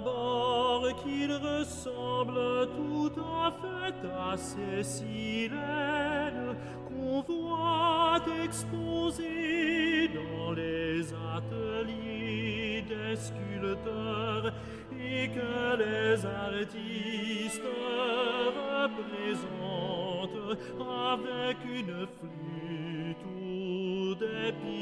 [0.00, 6.54] D'abord qu'il ressemble tout à fait à ces sirènes
[6.88, 14.52] qu'on voit exposées dans les ateliers des sculpteurs
[14.92, 17.62] et que les artistes
[18.78, 24.77] représentent avec une flûte ou des pipeaux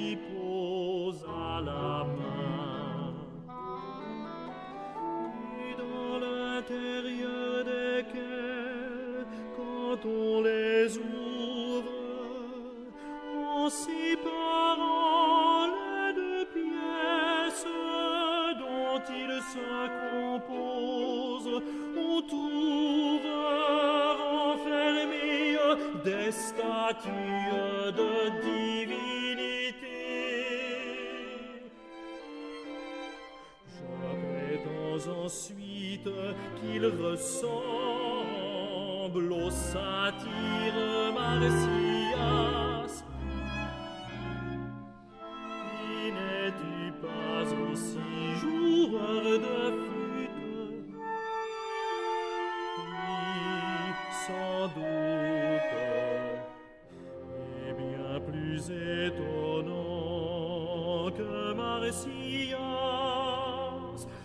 [26.86, 29.74] statues de divinités.
[33.66, 33.84] Je
[34.22, 36.10] prétends ensuite
[36.60, 37.56] qu'il ressemble
[39.32, 42.75] au satyre Marsyas.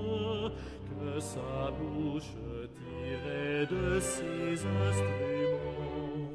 [0.89, 2.33] que sa bouche
[2.75, 6.29] tirait de ses instruments.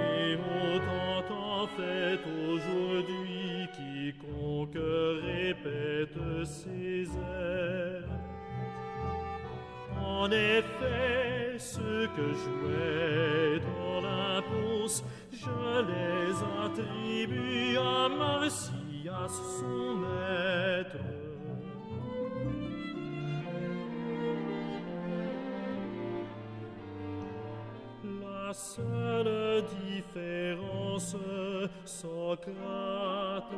[0.00, 0.36] Et
[0.76, 4.82] autant en fait aujourd'hui quiconque
[5.22, 7.63] répète ses airs.
[10.24, 13.60] En effet, ceux que jouait
[13.94, 16.32] Olympos, je les
[16.64, 21.04] attribue à Marsyas, son maître.
[28.02, 31.16] La seule différence,
[31.84, 33.52] Socrate,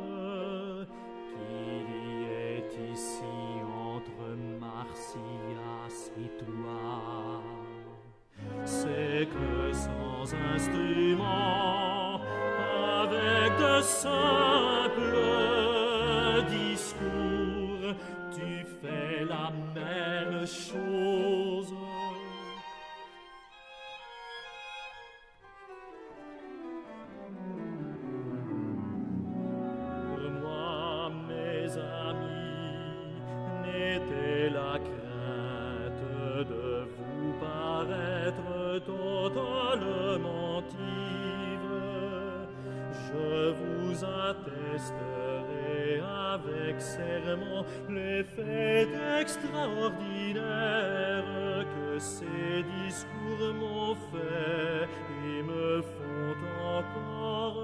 [48.27, 48.89] les faits
[49.21, 54.87] extraordinaires que ces discours m'ont fait
[55.25, 56.35] et me font
[56.77, 57.59] encore.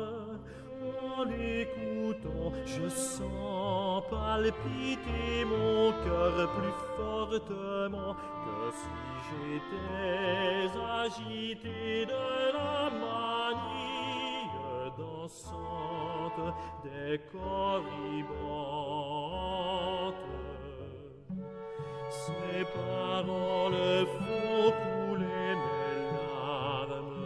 [1.17, 8.89] En l'écoutant, je sens palpiter mon cœur plus fortement que si
[9.29, 10.71] j'étais
[11.05, 12.23] agité de
[12.53, 14.49] la manie
[14.97, 16.41] dansante
[16.83, 18.82] des corribantes.
[22.13, 27.17] Ces paroles font couler mes larmes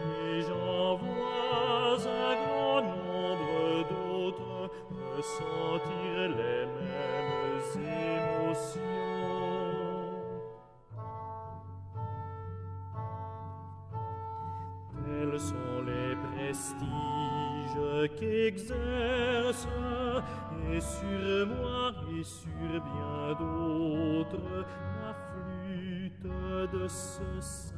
[0.00, 4.70] et j'en vois un grand nombre d'autres
[5.16, 8.86] ressentir les mêmes émotions.
[15.04, 17.76] Telles sont les prestige
[18.16, 19.66] qu'exerce
[20.72, 24.64] et sur moi et sur bien d'autres
[25.02, 26.22] la flûte
[26.72, 27.75] de ce.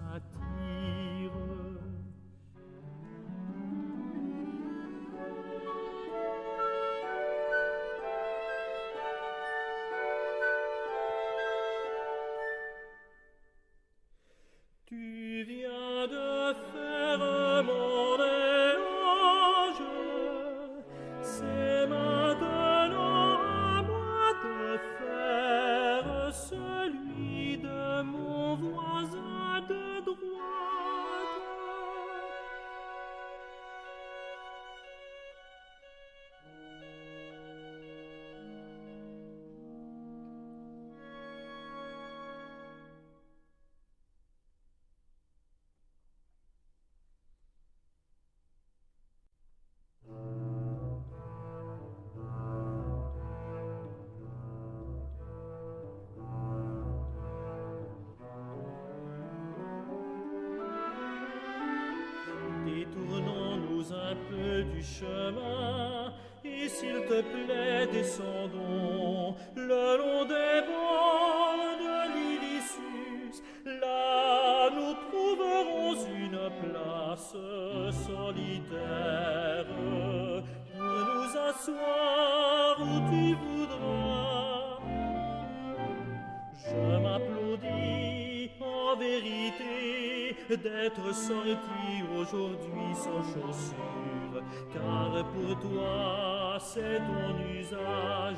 [88.99, 94.43] Vérité d'être sorti aujourd'hui sans chaussures,
[94.73, 98.37] car pour toi c'est ton usage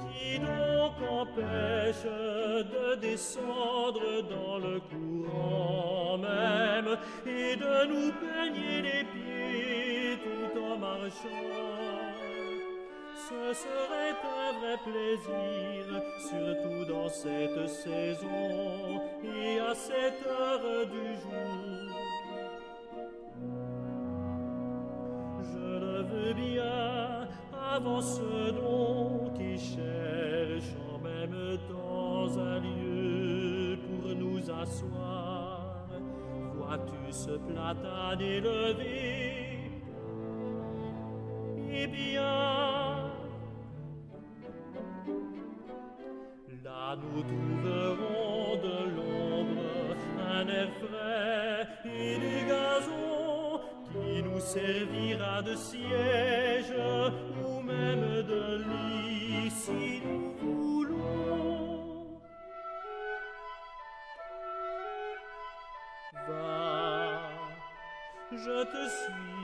[0.00, 6.96] qui donc empêche de descendre dans le courant même
[7.26, 12.03] et de nous peigner les pieds tout en marchant.
[13.28, 21.96] Ce serait un vrai plaisir, surtout dans cette saison et à cette heure du jour.
[25.42, 27.26] Je le veux bien,
[27.72, 35.86] avançons et cherche en même temps un lieu pour nous asseoir.
[36.56, 39.43] Vois-tu ce platane élevé
[46.96, 53.60] Nous trouverons de l'ombre, un air frais et du gazon
[53.90, 56.72] qui nous servira de siège
[57.44, 62.20] ou même de lit si nous voulons.
[66.28, 67.30] Va,
[68.30, 69.43] je te suis.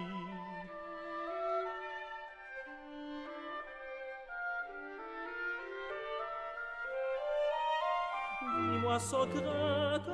[9.00, 10.10] Sans crainte,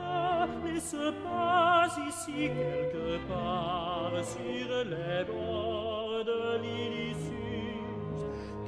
[0.64, 7.82] n'est-ce pas ici quelque part sur les bords de l'Ilyssus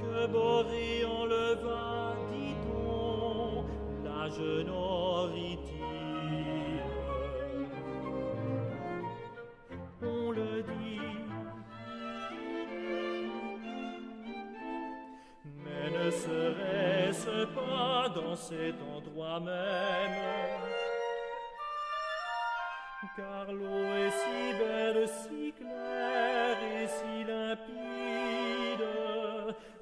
[0.00, 3.64] que Boré enleva, dit-on,
[4.04, 4.70] la jeune
[10.00, 11.00] On le dit,
[15.64, 17.77] mais ne serait-ce pas
[18.38, 20.28] cet endroit même
[23.16, 28.86] Car l'eau est si belle, si claire et si limpide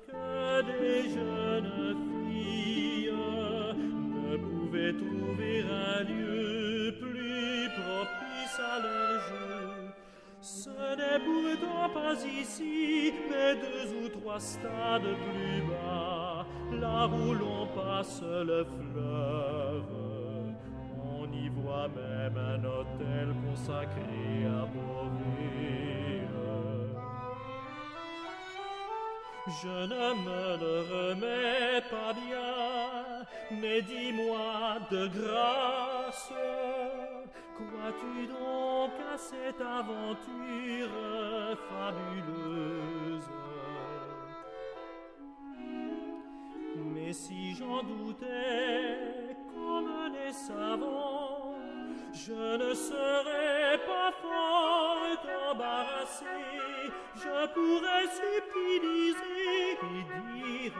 [0.08, 9.56] que des jeunes filles ne pouvaient trouver un lieu plus propice à leur jeu.
[10.40, 17.55] Ce n'est pourtant pas ici, mais deux ou trois stades plus bas, là où l'on
[17.76, 19.94] passe le fleuve.
[21.20, 25.76] On y voit même un hôtel consacré à Beauvais.
[29.62, 30.42] Je ne me
[30.92, 33.24] remets pas bien,
[33.60, 36.32] mais dis-moi de grâce,
[37.54, 40.96] crois-tu donc à cette aventure
[41.68, 43.30] fabuleuse?
[47.16, 51.54] Si j'en doutais, comme les savants,
[52.12, 54.96] je ne serais pas fort
[55.50, 56.36] embarrassé,
[57.14, 60.02] je pourrais subtiliser et
[60.34, 60.78] dire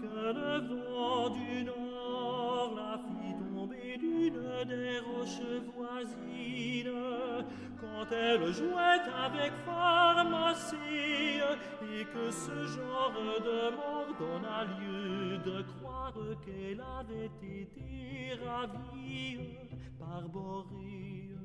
[0.00, 7.44] que le vent du nord la fit tomber d'une des roches voisines,
[7.80, 11.40] quand elle jouait avec pharmacie
[11.82, 13.12] et que ce genre
[13.48, 19.56] de mort donna lieu de croire qu'elle avait été ravie
[19.98, 21.38] par Boris.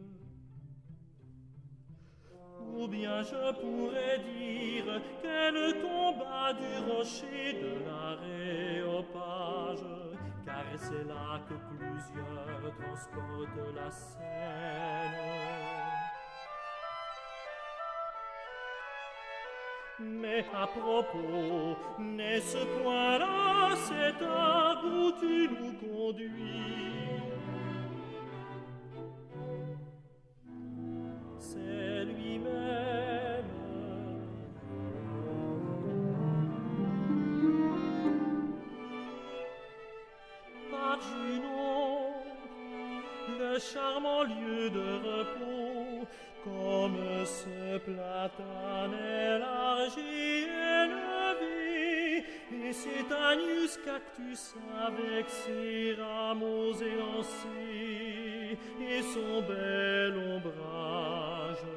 [2.75, 9.86] Ou bien je pourrais dire qu'elle tomba du rocher de l'aréopage,
[10.46, 15.47] car c'est là que plusieurs transportent la scène.
[20.00, 27.24] Mais à propos, n'est-ce point là cet arbre où tu nous conduis
[31.39, 33.46] C'est lui-même.
[40.70, 42.12] Par Junon,
[43.39, 45.66] le charmant lieu de repos,
[46.48, 50.46] comme ce platane élargi
[50.80, 52.24] élevé,
[52.66, 54.56] et cet agnus cactus
[54.88, 61.68] avec ses rameaux élancés et son bel ombrage.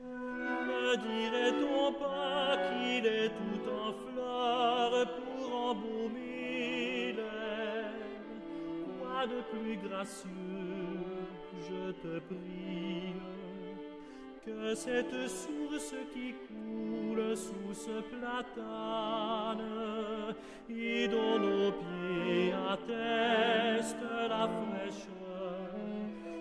[0.00, 7.92] Ne dirait-on pas qu'il est tout en fleurs pour embaumer l'air?
[8.98, 10.30] Quoi de plus gracieux,
[11.68, 13.14] je te prie,
[14.48, 19.64] que cette source qui coule sous ce platane
[20.70, 23.96] et dont nos pieds attestent
[24.28, 25.70] la fraîcheur.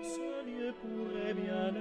[0.02, 1.74] Ce lieu pourrait bien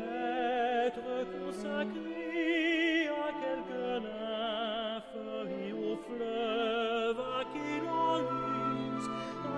[0.87, 5.19] être consacré à quelque nymphe
[5.61, 8.21] et au fleuve à qui l'on
[8.97, 9.09] use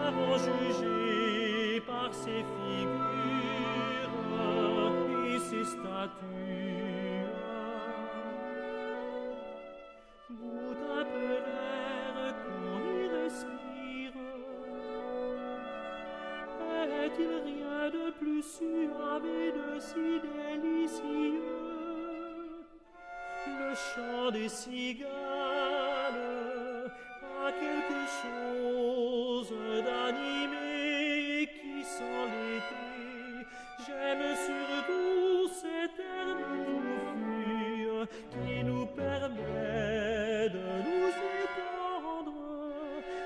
[0.06, 3.08] avant juger par ses figures
[5.34, 6.47] et ses statues.
[27.46, 29.52] A quelque chose
[29.84, 33.46] d'animé qui sent l'été.
[33.87, 41.12] J'aime surtout cet air touffu qui nous permet de nous
[41.44, 42.38] étendre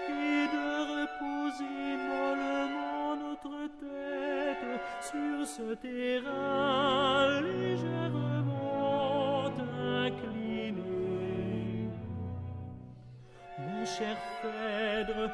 [0.09, 4.67] et de reposer mollement notre tête
[5.01, 8.22] sur ce terrain légèrement
[13.99, 15.31] cher Phèdre,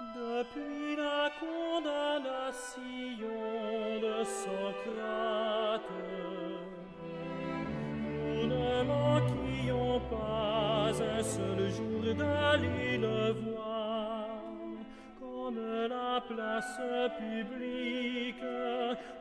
[0.00, 2.80] Depuis la condamnation
[4.00, 5.90] de Socrate,
[7.84, 14.28] nous ne manquions pas un seul jour d'aller le voir,
[15.20, 16.80] comme la place
[17.18, 18.42] publique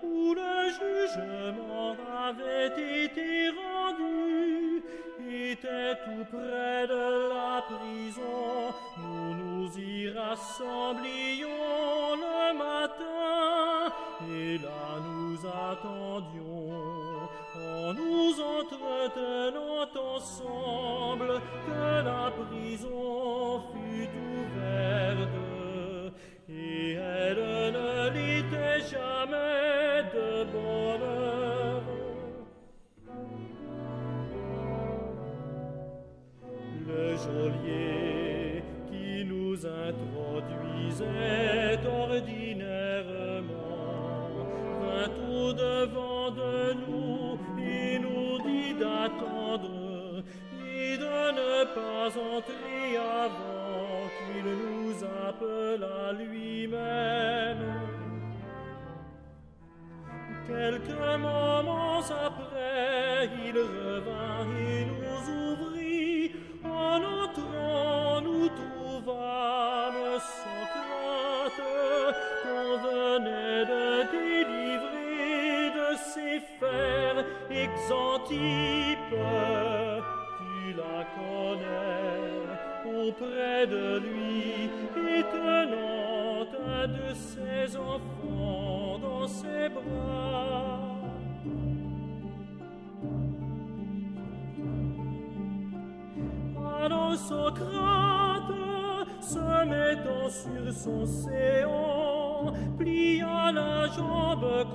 [0.02, 1.96] où le jugement
[2.26, 4.82] avait été rendu
[5.30, 9.49] était tout près de la prison.
[9.68, 11.48] Y rassemblions
[12.16, 13.94] le matin
[14.30, 16.70] et là nous attendions
[17.56, 25.59] en nous entretenant ensemble que la prison fût ouverte
[83.10, 84.70] auprès de lui,
[85.20, 86.56] étonnante
[86.88, 90.80] de ses enfants dans ses bras.
[96.82, 98.54] Alors Socrate,
[99.22, 104.68] se mettant sur son séant, plia la jambe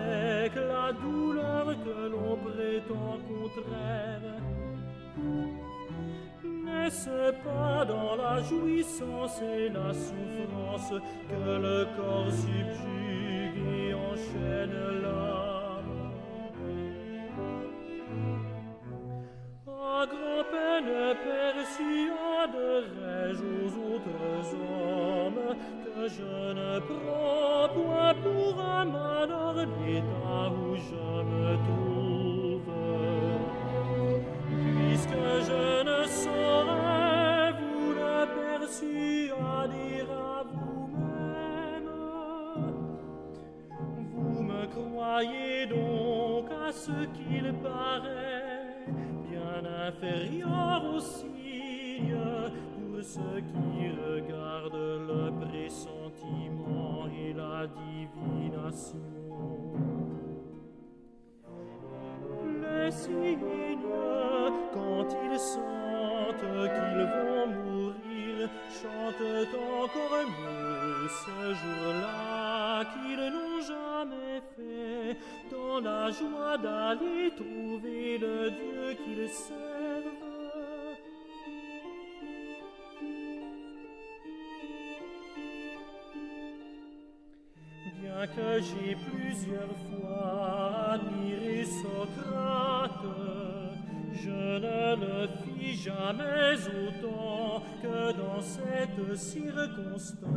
[0.00, 4.38] avec la douleur que l'on prétend contraire.
[6.64, 10.92] N'est-ce pas dans la jouissance et la souffrance
[11.28, 16.12] que le corps subjugue et enchaîne l'âme?
[19.66, 20.92] À grand-peine
[21.24, 21.99] persuaderai-je
[75.50, 79.69] dans la joie d'aller trouver le Dieu qu'ils servent.
[88.36, 93.06] Que j'ai plusieurs fois admiré Socrate,
[94.12, 100.30] je ne le fis jamais autant que dans cette circonstance.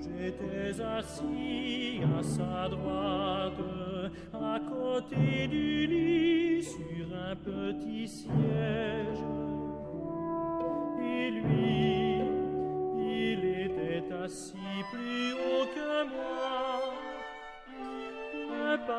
[0.00, 3.60] J'étais assis à sa droite,
[4.32, 9.31] à côté du lit, sur un petit siège.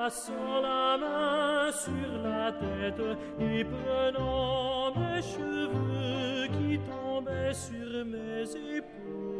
[0.04, 3.02] Passant la main sur la tête
[3.40, 8.44] et prenant mes cheveux qui tombaient sur mes
[8.76, 9.33] épaules.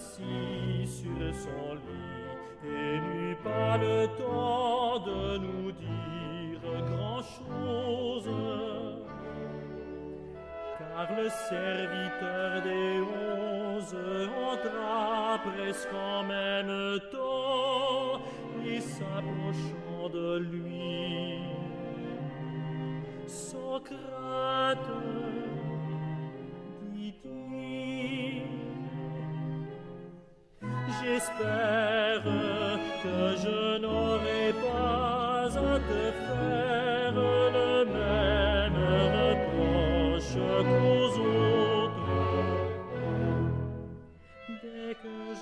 [0.00, 2.20] Il s'assit sur son lit
[2.64, 6.60] et n'eut pas le temps de nous dire
[6.90, 8.30] grand-chose.
[10.78, 13.96] Car le serviteur des onze
[14.52, 18.20] entra presque en même temps
[18.66, 21.40] et s'approchant de lui.
[23.26, 24.29] Socrate,
[31.20, 32.22] J'espère
[33.02, 38.78] que je n'aurai pas à te faire le même
[39.20, 42.00] reproche qu'aux autres.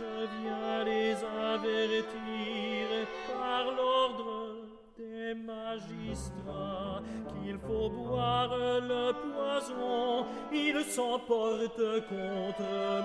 [0.00, 1.14] je viens les
[1.54, 2.86] avertir
[3.28, 4.56] par l'ordre
[4.96, 12.97] des magistrats qu'il faut boire le poison, ils s'emportent contre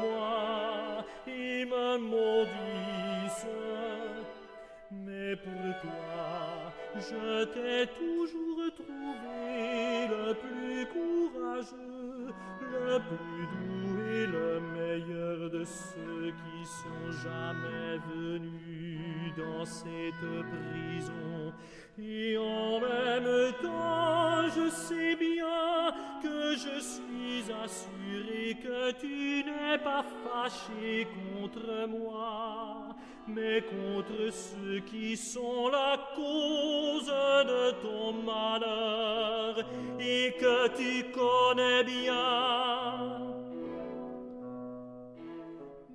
[6.96, 16.32] je t'ai toujours trouvé le plus courageux, le plus doux et le meilleur de ceux
[16.32, 21.54] qui sont jamais venus dans cette prison.
[22.00, 25.92] Et en même temps, je sais bien
[26.22, 29.43] que je suis assuré que tu
[29.78, 32.96] pas fâché contre moi
[33.28, 39.58] mais contre ceux qui sont la cause de ton malheur
[40.00, 43.20] et que tu connais bien.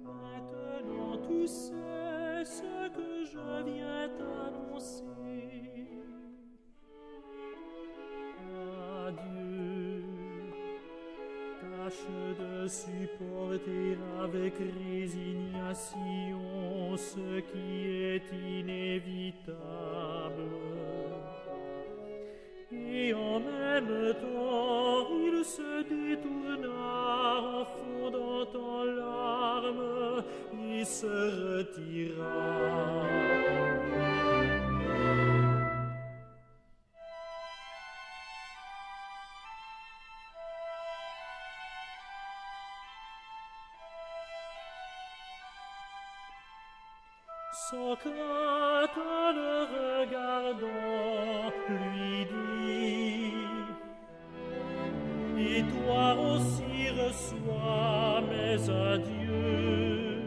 [0.02, 3.97] Maintenant tu sais ce que je viens
[12.68, 15.96] supporter avec résignation
[16.96, 19.54] ce qui est inévitable.
[22.70, 26.68] Et en même temps, il se détourna
[27.40, 30.22] en fondant en larmes
[30.70, 32.38] et se retira.
[47.66, 48.96] Socrate
[49.34, 53.34] le regardant lui dit
[55.36, 60.22] Et toi aussi reçois mes adieux.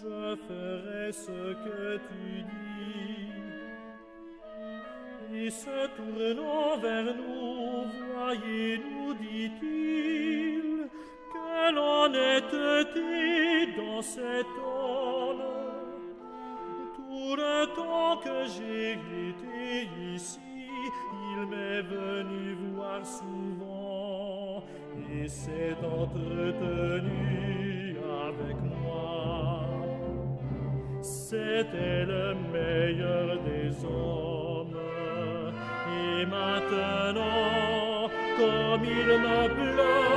[0.00, 3.32] Je ferai ce que tu dis.
[5.44, 10.88] Et se tournant vers nous Voyez-nous dit-il
[11.32, 12.84] Que l'on était
[13.84, 15.42] dans cet homme
[16.96, 20.40] Tout le temps que j'ai été ici
[21.34, 24.62] Il m'est venu voir souvent.
[25.14, 27.96] Et s'est entretenu
[28.28, 29.64] avec moi.
[31.00, 34.76] C'était le meilleur des hommes.
[35.88, 40.11] Et maintenant Comme il me pleure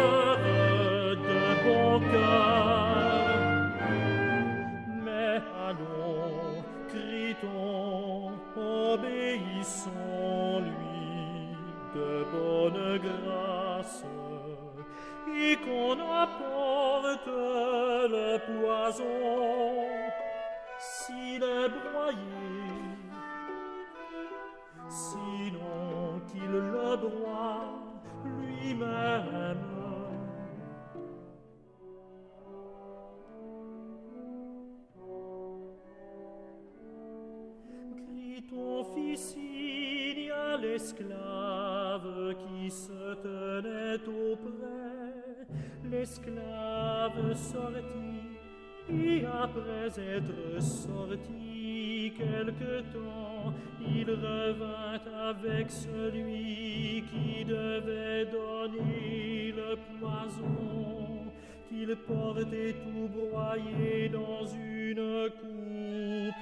[52.93, 61.31] temps, il revint avec celui qui devait donner le poison
[61.69, 66.35] qu'il portait tout broyé dans une coupe.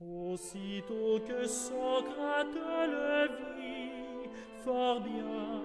[0.00, 4.30] Aussitôt que Socrate le vit,
[4.64, 5.62] fort bien,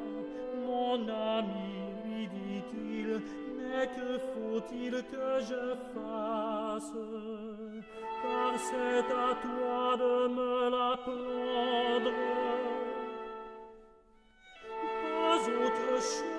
[0.65, 1.71] mon ami,
[2.03, 3.21] lui dit-il,
[3.95, 6.97] que faut-il que je fasse?
[8.21, 12.11] Car c'est à toi de me l'apprendre.
[15.01, 16.34] Pas autre chose,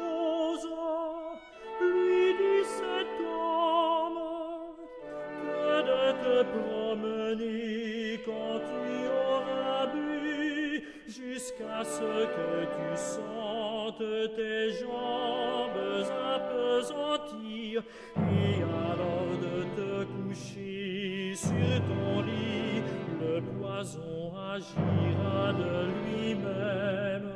[21.37, 21.51] sur
[21.89, 22.83] ton lit,
[23.21, 27.31] le poison agira de lui-même.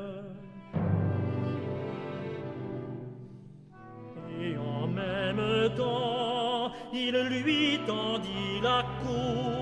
[4.41, 9.60] Et en même temps, il lui tendit la coupe.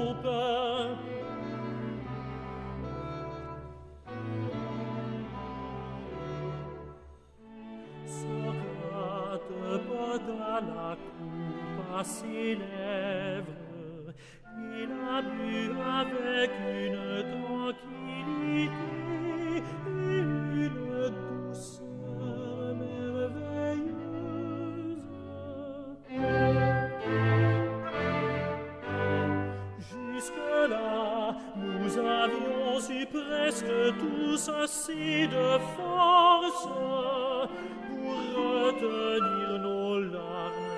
[38.89, 40.69] Retenir nos larmes.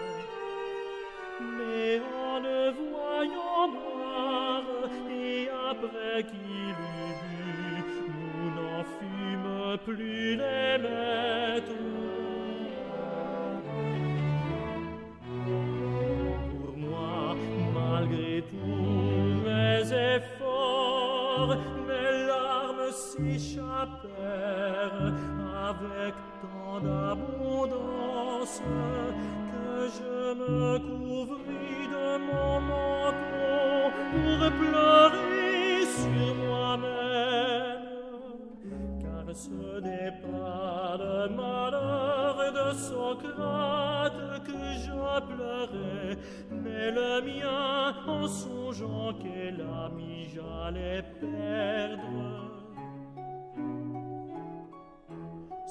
[1.57, 4.62] Mais en ne voyant noir,
[5.11, 6.50] et après qu'il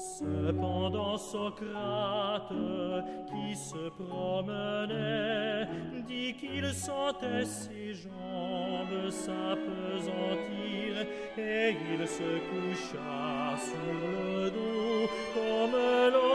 [0.00, 2.54] Cependant Socrate,
[3.28, 5.68] qui se promenait,
[6.08, 15.76] dit qu'il sentait ses jambes s'apesantir et il se coucha sur le dos comme
[16.12, 16.29] l'homme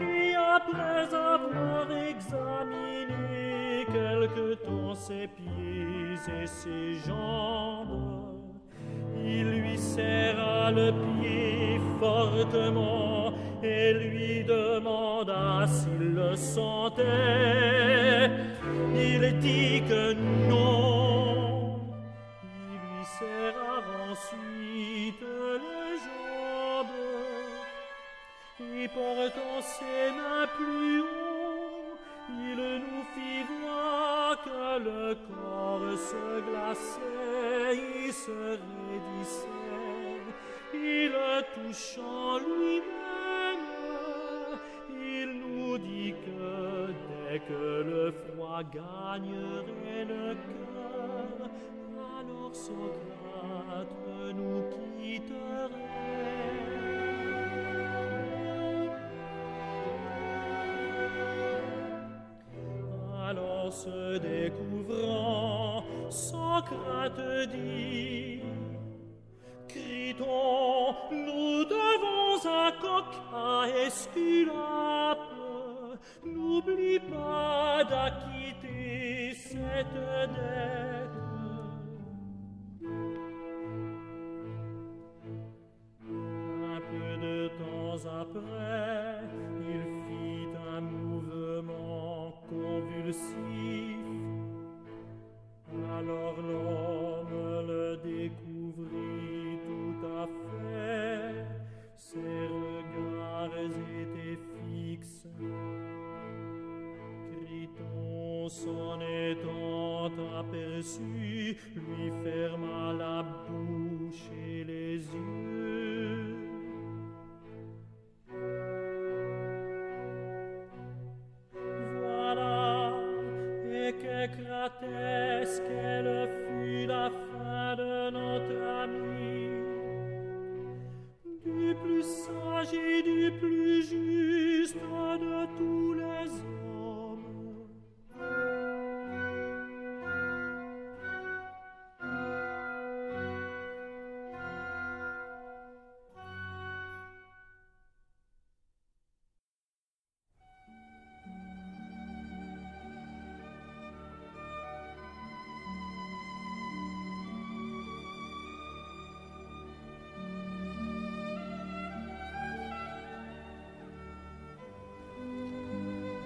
[0.00, 8.34] et après avoir examiné quelque temps ses pieds et ses jambes,
[9.24, 17.02] il lui serra le pied fortement et lui demanda s'il le sentait.
[18.94, 20.14] Il dit que
[20.48, 21.80] non.
[22.42, 26.45] Il lui serra ensuite les jambes
[28.60, 31.98] et portant ses mains plus haut,
[32.30, 39.46] il nous fit voir que le corps se glaçait et se raidissait.
[40.74, 43.66] Et le touchant lui-même,
[44.90, 51.50] il nous dit que dès que le froid gagnerait le cœur,
[52.18, 53.55] alors Socrate
[63.82, 68.40] se découvrant, Socrate dit
[69.68, 74.85] Criton, nous devons un coq à Esculape.